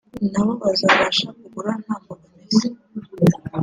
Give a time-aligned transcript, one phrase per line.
[0.31, 2.67] nabo bazabasha kugura nta mbogamizi